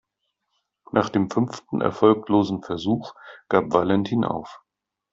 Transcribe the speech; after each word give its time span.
Nach 0.91 1.09
dem 1.09 1.29
fünften 1.29 1.79
erfolglosen 1.81 2.63
Versuch 2.63 3.13
gab 3.49 3.71
Valentin 3.71 4.25
auf. 4.25 4.63